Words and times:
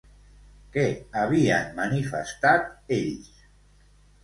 Què 0.77 0.85
havien 1.25 1.69
manifestat, 1.81 2.69
ells? 3.01 3.31